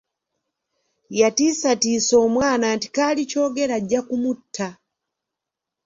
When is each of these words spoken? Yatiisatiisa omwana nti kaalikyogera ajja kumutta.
Yatiisatiisa 1.19 2.13
omwana 2.25 2.65
nti 2.75 2.87
kaalikyogera 2.95 3.73
ajja 3.79 3.99
kumutta. 4.07 4.67